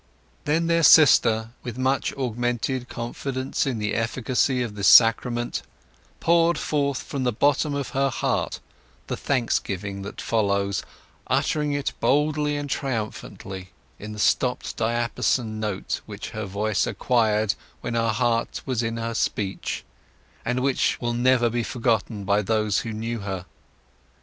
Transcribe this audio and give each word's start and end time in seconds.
Then 0.45 0.65
their 0.65 0.81
sister, 0.81 1.51
with 1.61 1.77
much 1.77 2.11
augmented 2.13 2.89
confidence 2.89 3.67
in 3.67 3.77
the 3.77 3.93
efficacy 3.93 4.63
of 4.63 4.73
the 4.73 4.83
sacrament, 4.83 5.61
poured 6.19 6.57
forth 6.57 7.03
from 7.03 7.23
the 7.23 7.31
bottom 7.31 7.75
of 7.75 7.89
her 7.89 8.09
heart 8.09 8.59
the 9.05 9.15
thanksgiving 9.15 10.01
that 10.01 10.19
follows, 10.19 10.81
uttering 11.27 11.73
it 11.73 11.93
boldly 11.99 12.57
and 12.57 12.67
triumphantly 12.67 13.73
in 13.99 14.11
the 14.11 14.17
stopt 14.17 14.75
diapason 14.75 15.59
note 15.59 16.01
which 16.07 16.31
her 16.31 16.45
voice 16.45 16.87
acquired 16.87 17.53
when 17.81 17.93
her 17.93 18.09
heart 18.09 18.63
was 18.65 18.81
in 18.81 18.97
her 18.97 19.13
speech, 19.13 19.85
and 20.43 20.61
which 20.61 20.99
will 20.99 21.13
never 21.13 21.47
be 21.47 21.61
forgotten 21.61 22.23
by 22.25 22.41
those 22.41 22.79
who 22.79 22.91
knew 22.91 23.19
her. 23.19 23.45